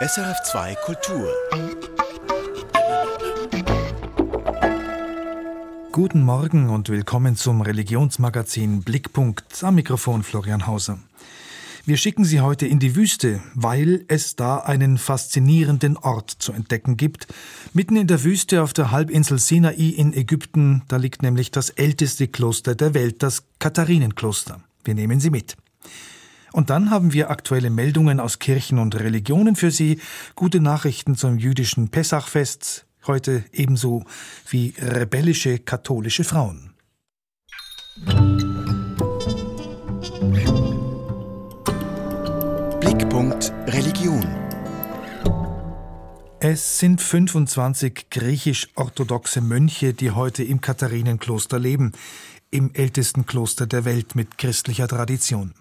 [0.00, 1.28] SRF2 Kultur.
[5.90, 11.00] Guten Morgen und willkommen zum Religionsmagazin Blickpunkt am Mikrofon Florian Hauser.
[11.84, 16.96] Wir schicken Sie heute in die Wüste, weil es da einen faszinierenden Ort zu entdecken
[16.96, 17.26] gibt.
[17.72, 22.28] Mitten in der Wüste auf der Halbinsel Sinai in Ägypten, da liegt nämlich das älteste
[22.28, 24.60] Kloster der Welt, das Katharinenkloster.
[24.84, 25.56] Wir nehmen Sie mit.
[26.52, 30.00] Und dann haben wir aktuelle Meldungen aus Kirchen und Religionen für Sie,
[30.34, 34.04] gute Nachrichten zum jüdischen Pessachfest, heute ebenso
[34.48, 36.74] wie rebellische katholische Frauen.
[42.80, 44.24] Blickpunkt Religion.
[46.40, 51.92] Es sind 25 griechisch-orthodoxe Mönche, die heute im Katharinenkloster leben,
[52.50, 55.52] im ältesten Kloster der Welt mit christlicher Tradition.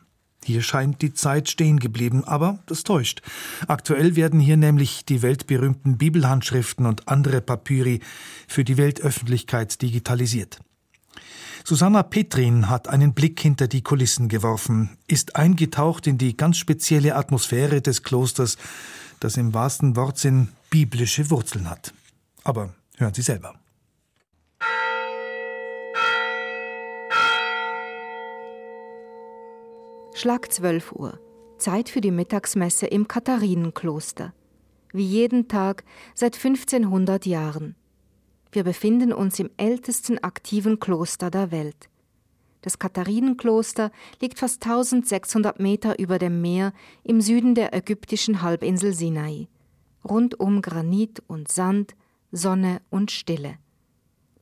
[0.47, 3.21] Hier scheint die Zeit stehen geblieben, aber das täuscht.
[3.67, 7.99] Aktuell werden hier nämlich die weltberühmten Bibelhandschriften und andere Papyri
[8.47, 10.61] für die Weltöffentlichkeit digitalisiert.
[11.65, 17.17] Susanna Petrin hat einen Blick hinter die Kulissen geworfen, ist eingetaucht in die ganz spezielle
[17.17, 18.55] Atmosphäre des Klosters,
[19.19, 21.93] das im wahrsten Wortsinn biblische Wurzeln hat.
[22.45, 23.59] Aber hören Sie selber.
[30.17, 31.19] Schlag 12 Uhr.
[31.59, 34.33] Zeit für die Mittagsmesse im Katharinenkloster.
[34.91, 35.83] Wie jeden Tag
[36.15, 37.75] seit 1500 Jahren.
[38.51, 41.87] Wir befinden uns im ältesten aktiven Kloster der Welt.
[42.61, 46.73] Das Katharinenkloster liegt fast 1600 Meter über dem Meer
[47.03, 49.49] im Süden der ägyptischen Halbinsel Sinai.
[50.03, 51.95] Rundum Granit und Sand,
[52.31, 53.59] Sonne und Stille.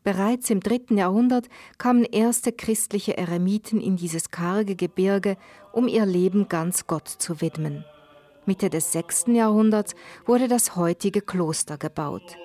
[0.05, 5.35] Bereits im dritten Jahrhundert kamen erste christliche Eremiten in dieses karge Gebirge,
[5.71, 7.83] um ihr Leben ganz Gott zu widmen.
[8.45, 9.95] Mitte des sechsten Jahrhunderts
[10.27, 12.37] wurde das heutige Kloster gebaut.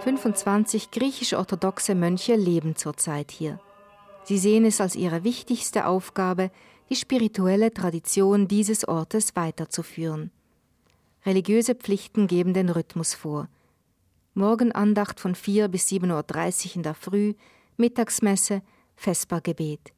[0.00, 3.60] 25 griechisch-orthodoxe Mönche leben zurzeit hier.
[4.24, 6.50] Sie sehen es als ihre wichtigste Aufgabe,
[6.90, 10.32] die spirituelle Tradition dieses Ortes weiterzuführen.
[11.28, 13.48] Religiöse Pflichten geben den Rhythmus vor.
[14.32, 17.34] Morgenandacht von 4 bis 7.30 Uhr in der Früh,
[17.76, 18.62] Mittagsmesse,
[18.96, 19.92] Vespergebet.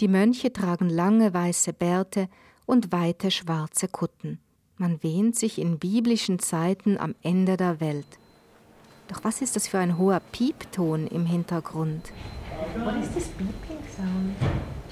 [0.00, 2.28] Die Mönche tragen lange weiße Bärte
[2.66, 4.40] und weite schwarze Kutten.
[4.76, 8.18] Man wähnt sich in biblischen Zeiten am Ende der Welt.
[9.06, 12.10] Doch was ist das für ein hoher Piepton im Hintergrund?
[12.78, 14.34] What is this beeping sound?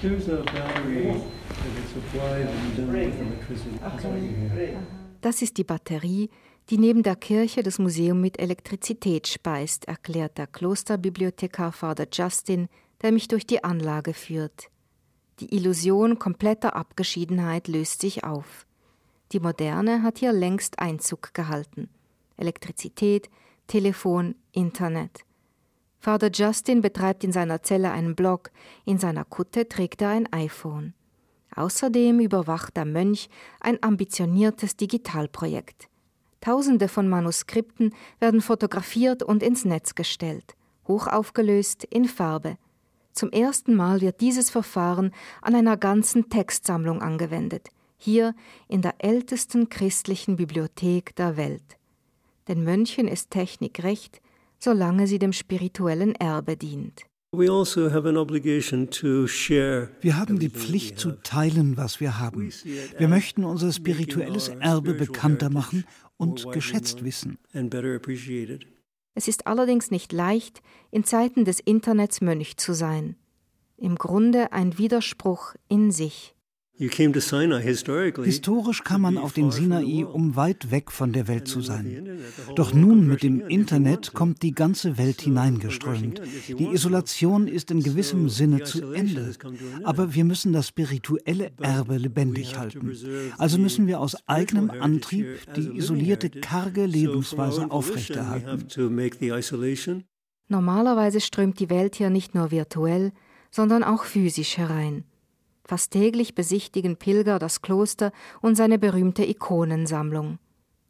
[0.01, 3.77] There's a battery that supplies and with electricity.
[3.83, 4.77] Okay.
[5.25, 6.29] Das ist die Batterie,
[6.69, 12.67] die neben der Kirche das Museum mit Elektrizität speist, erklärt der Klosterbibliothekar Father Justin,
[13.01, 14.69] der mich durch die Anlage führt.
[15.39, 18.67] Die Illusion kompletter Abgeschiedenheit löst sich auf.
[19.31, 21.89] Die Moderne hat hier längst Einzug gehalten.
[22.37, 23.27] Elektrizität,
[23.65, 25.21] Telefon, Internet.
[25.97, 28.51] Father Justin betreibt in seiner Zelle einen Blog,
[28.85, 30.93] in seiner Kutte trägt er ein iPhone.
[31.55, 33.29] Außerdem überwacht der Mönch
[33.61, 35.87] ein ambitioniertes Digitalprojekt.
[36.41, 40.55] Tausende von Manuskripten werden fotografiert und ins Netz gestellt,
[40.87, 42.57] hochaufgelöst in Farbe.
[43.13, 45.11] Zum ersten Mal wird dieses Verfahren
[45.41, 48.35] an einer ganzen Textsammlung angewendet, hier
[48.67, 51.77] in der ältesten christlichen Bibliothek der Welt.
[52.49, 54.21] Den Mönchen ist Technik recht,
[54.59, 57.05] solange sie dem spirituellen Erbe dient.
[57.37, 57.81] Also
[60.01, 62.51] wir haben die Pflicht zu teilen, was wir haben.
[62.97, 65.85] Wir möchten unser spirituelles Erbe bekannter machen
[66.17, 67.37] und geschätzt wissen.
[69.17, 73.15] Es ist allerdings nicht leicht, in Zeiten des Internets Mönch zu sein.
[73.77, 76.34] Im Grunde ein Widerspruch in sich.
[76.77, 82.19] Historisch kam man auf den Sinai, um weit weg von der Welt zu sein.
[82.55, 86.21] Doch nun mit dem Internet kommt die ganze Welt hineingeströmt.
[86.49, 89.31] Die Isolation ist in gewissem Sinne zu Ende.
[89.83, 92.91] Aber wir müssen das spirituelle Erbe lebendig halten.
[93.37, 98.67] Also müssen wir aus eigenem Antrieb die isolierte, karge Lebensweise aufrechterhalten.
[100.49, 103.13] Normalerweise strömt die Welt hier nicht nur virtuell,
[103.49, 105.05] sondern auch physisch herein.
[105.65, 110.37] Fast täglich besichtigen Pilger das Kloster und seine berühmte Ikonensammlung.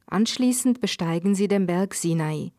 [0.05, 2.51] Anschließend besteigen sie den Berg Sinai.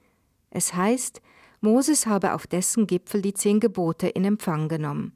[0.50, 1.20] Es heißt,
[1.60, 5.12] Moses habe auf dessen Gipfel die zehn Gebote in Empfang genommen.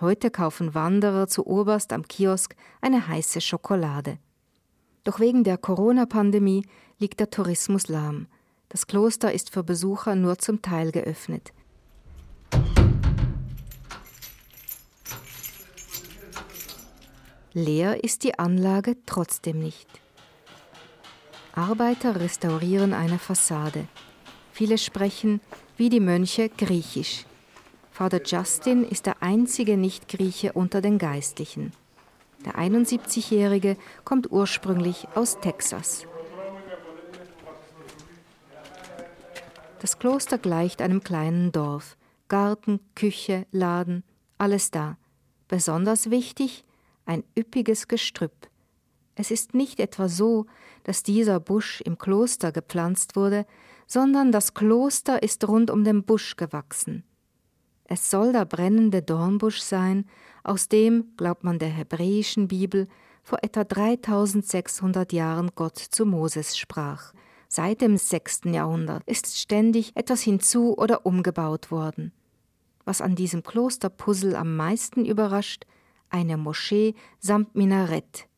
[0.00, 4.18] Heute kaufen Wanderer zu Oberst am Kiosk eine heiße Schokolade.
[5.04, 6.64] Doch wegen der Corona-Pandemie
[6.98, 8.28] liegt der Tourismus lahm.
[8.70, 11.52] Das Kloster ist für Besucher nur zum Teil geöffnet.
[17.56, 19.88] Leer ist die Anlage trotzdem nicht.
[21.54, 23.86] Arbeiter restaurieren eine Fassade.
[24.50, 25.40] Viele sprechen,
[25.76, 27.26] wie die Mönche, Griechisch.
[27.92, 31.72] Vater Justin ist der einzige Nicht-Grieche unter den Geistlichen.
[32.44, 36.08] Der 71-Jährige kommt ursprünglich aus Texas.
[39.78, 41.96] Das Kloster gleicht einem kleinen Dorf.
[42.26, 44.02] Garten, Küche, Laden,
[44.38, 44.96] alles da.
[45.46, 46.64] Besonders wichtig,
[47.06, 48.48] ein üppiges Gestrüpp.
[49.14, 50.46] Es ist nicht etwa so,
[50.82, 53.46] dass dieser Busch im Kloster gepflanzt wurde,
[53.86, 57.04] sondern das Kloster ist rund um den Busch gewachsen.
[57.84, 60.06] Es soll der brennende Dornbusch sein,
[60.42, 62.88] aus dem, glaubt man der hebräischen Bibel,
[63.22, 67.12] vor etwa 3600 Jahren Gott zu Moses sprach.
[67.48, 68.42] Seit dem 6.
[68.46, 72.12] Jahrhundert ist ständig etwas hinzu oder umgebaut worden.
[72.84, 75.66] Was an diesem Klosterpuzzle am meisten überrascht,
[76.14, 78.28] eine Moschee samt Minarett,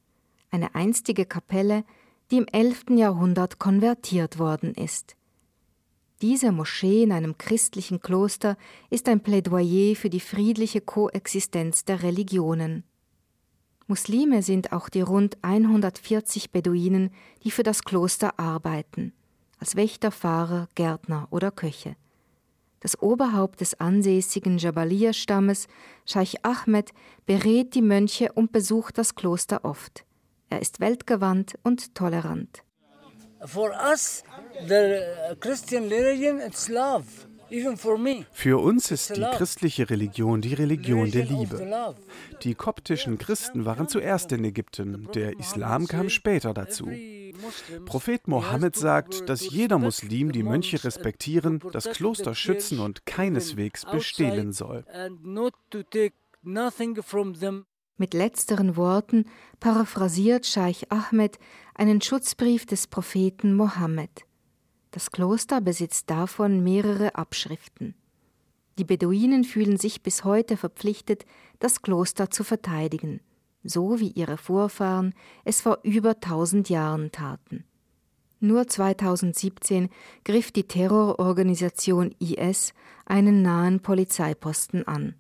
[0.51, 1.85] eine einstige Kapelle,
[2.31, 2.87] die im 11.
[2.97, 5.15] Jahrhundert konvertiert worden ist.
[6.23, 8.57] Diese Moschee in einem christlichen Kloster
[8.89, 12.85] ist ein Plädoyer für die friedliche Koexistenz der Religionen.
[13.87, 17.11] Muslime sind auch die rund 140 Beduinen,
[17.45, 19.13] die für das Kloster arbeiten,
[19.59, 21.95] als Wächter, Fahrer, Gärtner oder Köche.
[22.87, 25.67] Das Oberhaupt des ansässigen Jabalier-Stammes,
[26.05, 26.93] Scheich Ahmed,
[27.27, 30.05] berät die Mönche und besucht das Kloster oft.
[30.51, 32.63] Er ist weltgewandt und tolerant.
[33.45, 34.23] For us,
[34.69, 35.01] the
[35.41, 37.26] Christian religion, it's love.
[38.33, 41.95] Für uns ist die christliche Religion die Religion der Liebe.
[42.43, 46.89] Die koptischen Christen waren zuerst in Ägypten, der Islam kam später dazu.
[47.85, 54.53] Prophet Mohammed sagt, dass jeder Muslim die Mönche respektieren, das Kloster schützen und keineswegs bestehlen
[54.53, 54.85] soll.
[57.99, 59.25] Mit letzteren Worten
[59.59, 61.39] paraphrasiert Scheich Ahmed
[61.75, 64.27] einen Schutzbrief des Propheten Mohammed.
[64.97, 67.95] Das Kloster besitzt davon mehrere Abschriften.
[68.79, 71.27] Die Beduinen fühlen sich bis heute verpflichtet,
[71.59, 73.21] das Kloster zu verteidigen,
[73.63, 75.13] so wie ihre Vorfahren
[75.45, 77.65] es vor über tausend Jahren taten.
[78.41, 79.91] Nur 2017
[80.25, 82.73] griff die Terrororganisation IS
[83.05, 85.15] einen nahen Polizeiposten an.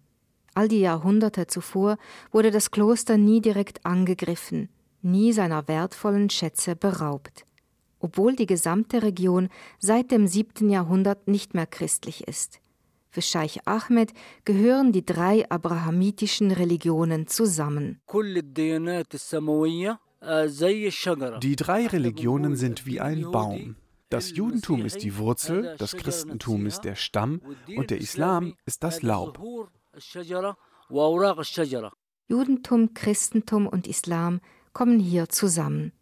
[0.55, 1.99] All die Jahrhunderte zuvor
[2.33, 4.71] wurde das Kloster nie direkt angegriffen,
[5.03, 7.46] nie seiner wertvollen Schätze beraubt
[8.07, 9.49] obwohl die gesamte Region
[9.81, 10.71] seit dem 7.
[10.71, 12.61] Jahrhundert nicht mehr christlich ist.
[13.11, 14.13] Für Scheich Ahmed
[14.45, 18.01] gehören die drei abrahamitischen Religionen zusammen.
[21.41, 23.75] Die drei Religionen sind wie ein Baum.
[24.09, 27.41] Das Judentum ist die Wurzel, das Christentum ist der Stamm
[27.77, 29.41] und der Islam ist das Laub.
[32.29, 34.41] Judentum, Christentum und Islam
[34.73, 35.93] kommen hier zusammen.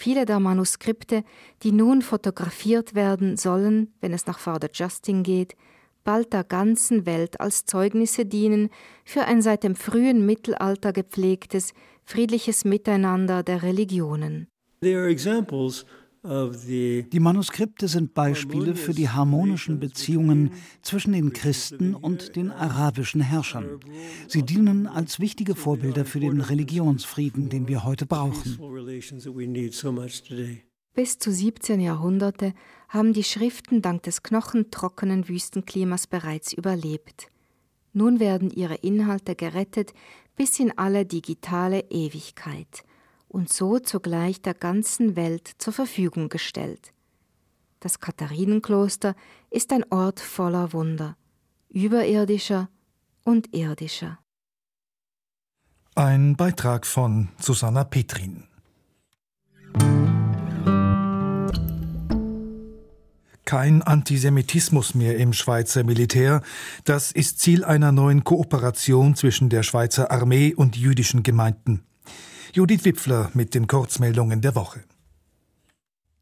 [0.00, 1.24] Viele der Manuskripte,
[1.64, 5.56] die nun fotografiert werden sollen, wenn es nach Father Justin geht,
[6.04, 8.70] bald der ganzen Welt als Zeugnisse dienen
[9.04, 11.72] für ein seit dem frühen Mittelalter gepflegtes,
[12.04, 14.46] friedliches Miteinander der Religionen.
[14.82, 15.84] They are examples
[16.28, 20.52] die Manuskripte sind Beispiele für die harmonischen Beziehungen
[20.82, 23.80] zwischen den Christen und den arabischen Herrschern.
[24.26, 28.58] Sie dienen als wichtige Vorbilder für den Religionsfrieden, den wir heute brauchen.
[30.94, 32.52] Bis zu 17 Jahrhunderte
[32.88, 37.28] haben die Schriften dank des knochentrockenen Wüstenklimas bereits überlebt.
[37.92, 39.94] Nun werden ihre Inhalte gerettet
[40.36, 42.84] bis in alle digitale Ewigkeit
[43.28, 46.92] und so zugleich der ganzen Welt zur Verfügung gestellt.
[47.80, 49.14] Das Katharinenkloster
[49.50, 51.16] ist ein Ort voller Wunder,
[51.68, 52.68] überirdischer
[53.24, 54.18] und irdischer.
[55.94, 58.44] Ein Beitrag von Susanna Petrin.
[63.44, 66.42] Kein Antisemitismus mehr im Schweizer Militär.
[66.84, 71.87] Das ist Ziel einer neuen Kooperation zwischen der Schweizer Armee und jüdischen Gemeinden.
[72.52, 74.84] Judith Wipfler mit den Kurzmeldungen der Woche.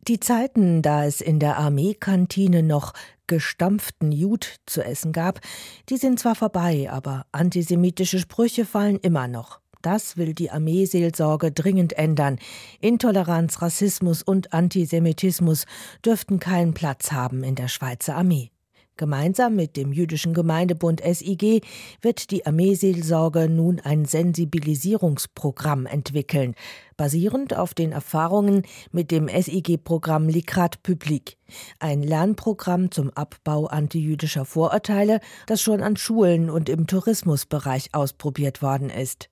[0.09, 2.93] Die Zeiten, da es in der Armeekantine noch
[3.27, 5.41] gestampften Jud zu essen gab,
[5.89, 9.61] die sind zwar vorbei, aber antisemitische Sprüche fallen immer noch.
[9.83, 12.39] Das will die Armeeseelsorge dringend ändern.
[12.81, 15.65] Intoleranz, Rassismus und Antisemitismus
[16.05, 18.51] dürften keinen Platz haben in der Schweizer Armee.
[18.99, 21.63] Gemeinsam mit dem Jüdischen Gemeindebund SIG
[22.01, 26.55] wird die Armeeseelsorge nun ein Sensibilisierungsprogramm entwickeln,
[26.97, 28.63] basierend auf den Erfahrungen
[28.93, 31.37] mit dem SIG-Programm Likrat Public,
[31.79, 38.89] ein Lernprogramm zum Abbau antijüdischer Vorurteile, das schon an Schulen und im Tourismusbereich ausprobiert worden
[38.89, 39.29] ist.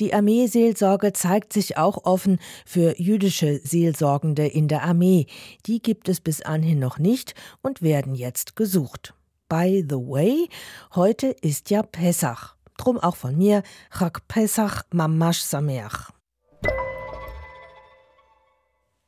[0.00, 5.26] Die Armeeseelsorge zeigt sich auch offen für jüdische Seelsorgende in der Armee.
[5.66, 9.14] Die gibt es bis anhin noch nicht und werden jetzt gesucht.
[9.48, 10.48] By the way,
[10.94, 12.56] heute ist ja Pessach.
[12.76, 13.62] Drum auch von mir,
[13.96, 16.13] Chag Pesach Mamash Sameach.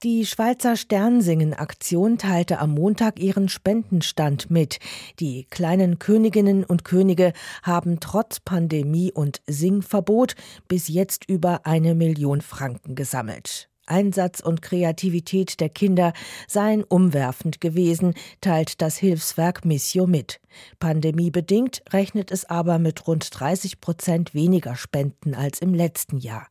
[0.03, 4.79] Die Schweizer Sternsingen-Aktion teilte am Montag ihren Spendenstand mit.
[5.21, 10.35] Die kleinen Königinnen und Könige haben trotz Pandemie und Singverbot
[10.69, 13.71] bis jetzt über eine Million Franken gesammelt.
[13.87, 16.13] Einsatz und Kreativität der Kinder
[16.47, 18.13] seien umwerfend gewesen,
[18.43, 20.41] teilt das Hilfswerk Missio mit.
[20.79, 26.49] Pandemiebedingt rechnet es aber mit rund 30 Prozent weniger Spenden als im letzten Jahr.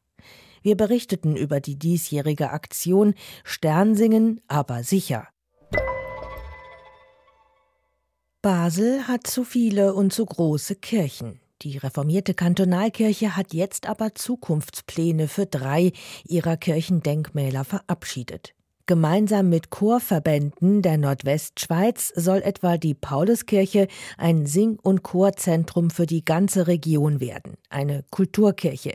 [0.66, 5.28] Wir berichteten über die diesjährige Aktion Sternsingen, aber sicher.
[8.42, 11.40] Basel hat zu viele und zu große Kirchen.
[11.62, 15.92] Die reformierte Kantonalkirche hat jetzt aber Zukunftspläne für drei
[16.28, 18.56] ihrer Kirchendenkmäler verabschiedet.
[18.88, 26.26] Gemeinsam mit Chorverbänden der Nordwestschweiz soll etwa die Pauluskirche ein Sing- und Chorzentrum für die
[26.26, 28.94] ganze Region werden, eine Kulturkirche.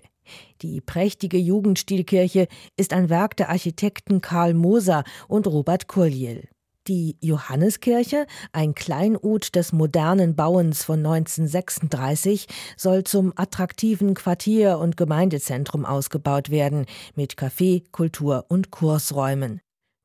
[0.62, 6.48] Die prächtige Jugendstilkirche ist ein Werk der Architekten Karl Moser und Robert Kurliel.
[6.88, 12.46] Die Johanneskirche, ein Kleinod des modernen Bauens von 1936,
[12.76, 19.60] soll zum attraktiven Quartier- und Gemeindezentrum ausgebaut werden, mit Café, Kultur- und Kursräumen.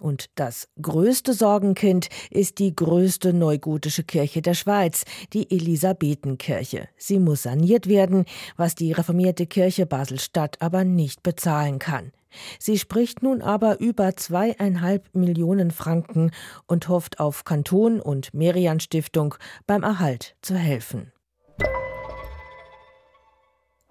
[0.06, 6.88] Und das größte Sorgenkind ist die größte neugotische Kirche der Schweiz, die Elisabethenkirche.
[6.96, 12.12] Sie muss saniert werden, was die reformierte Kirche Basel-Stadt aber nicht bezahlen kann.
[12.60, 16.30] Sie spricht nun aber über zweieinhalb Millionen Franken
[16.68, 19.34] und hofft auf Kanton und Merian Stiftung
[19.66, 21.12] beim Erhalt zu helfen.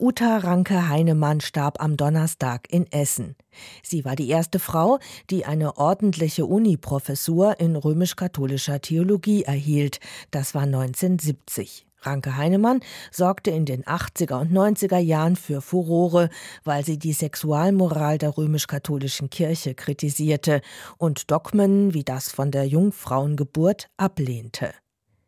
[0.04, 3.36] Uta Ranke Heinemann starb am Donnerstag in Essen.
[3.82, 4.98] Sie war die erste Frau,
[5.30, 10.00] die eine ordentliche Uniprofessur in römisch-katholischer Theologie erhielt.
[10.30, 11.86] Das war 1970.
[12.02, 12.80] Ranke Heinemann
[13.12, 16.28] sorgte in den 80er und 90er Jahren für Furore,
[16.64, 20.60] weil sie die Sexualmoral der römisch-katholischen Kirche kritisierte
[20.98, 24.74] und Dogmen wie das von der Jungfrauengeburt ablehnte.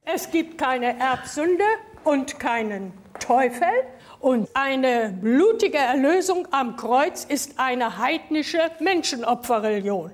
[0.05, 1.65] Es gibt keine Erbsünde
[2.07, 3.69] und keinen Teufel.
[4.21, 10.11] Und eine blutige Erlösung am Kreuz ist eine heidnische Menschenopferreligion.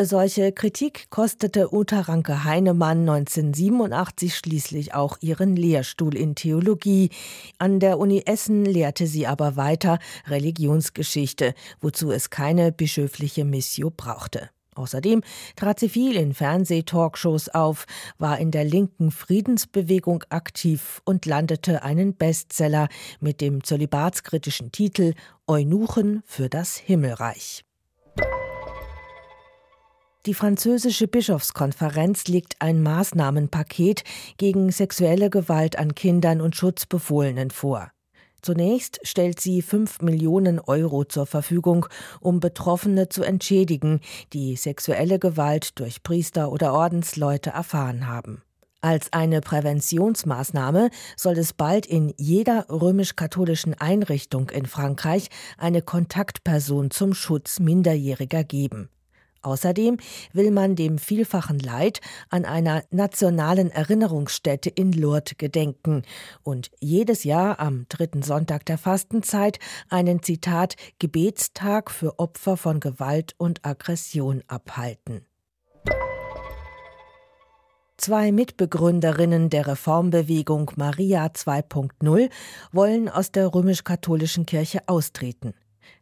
[0.00, 7.10] Solche Kritik kostete Uta Ranke Heinemann 1987 schließlich auch ihren Lehrstuhl in Theologie.
[7.58, 14.50] An der Uni Essen lehrte sie aber weiter Religionsgeschichte, wozu es keine bischöfliche Missio brauchte.
[14.74, 15.22] Außerdem
[15.56, 17.86] trat sie viel in Fernsehtalkshows auf,
[18.18, 22.88] war in der linken Friedensbewegung aktiv und landete einen Bestseller
[23.20, 25.14] mit dem zölibatskritischen Titel
[25.46, 27.64] Eunuchen für das Himmelreich.
[30.26, 34.04] Die französische Bischofskonferenz legt ein Maßnahmenpaket
[34.38, 37.93] gegen sexuelle Gewalt an Kindern und Schutzbefohlenen vor.
[38.44, 41.86] Zunächst stellt sie 5 Millionen Euro zur Verfügung,
[42.20, 44.00] um Betroffene zu entschädigen,
[44.34, 48.42] die sexuelle Gewalt durch Priester oder Ordensleute erfahren haben.
[48.82, 57.14] Als eine Präventionsmaßnahme soll es bald in jeder römisch-katholischen Einrichtung in Frankreich eine Kontaktperson zum
[57.14, 58.90] Schutz Minderjähriger geben.
[59.44, 59.98] Außerdem
[60.32, 66.02] will man dem vielfachen Leid an einer nationalen Erinnerungsstätte in Lourdes gedenken
[66.42, 69.58] und jedes Jahr am dritten Sonntag der Fastenzeit
[69.90, 75.26] einen Zitat Gebetstag für Opfer von Gewalt und Aggression abhalten.
[77.96, 82.28] Zwei Mitbegründerinnen der Reformbewegung Maria 2.0
[82.72, 85.54] wollen aus der römisch-katholischen Kirche austreten.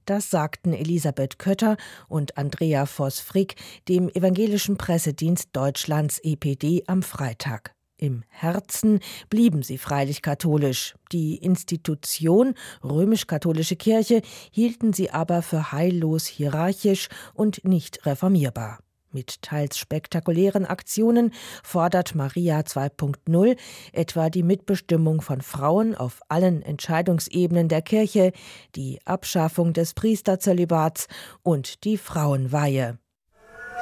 [0.05, 1.77] Das sagten Elisabeth Kötter
[2.09, 3.57] und Andrea Voss-Frick
[3.89, 7.75] dem Evangelischen Pressedienst Deutschlands EPD am Freitag.
[7.97, 8.99] Im Herzen
[9.31, 10.97] blieben sie freilich katholisch.
[11.13, 18.81] Die Institution römisch-katholische Kirche hielten sie aber für heillos hierarchisch und nicht reformierbar.
[19.13, 23.59] Mit teils spektakulären Aktionen fordert Maria 2.0
[23.93, 28.33] etwa die Mitbestimmung von Frauen auf allen Entscheidungsebenen der Kirche,
[28.75, 31.07] die Abschaffung des Priesterzölibats
[31.43, 32.99] und die Frauenweihe.